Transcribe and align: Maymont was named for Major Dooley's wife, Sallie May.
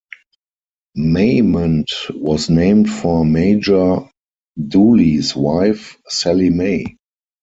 Maymont 0.97 1.85
was 2.19 2.49
named 2.49 2.89
for 2.89 3.23
Major 3.23 3.97
Dooley's 4.57 5.35
wife, 5.35 5.95
Sallie 6.09 6.49
May. 6.49 6.97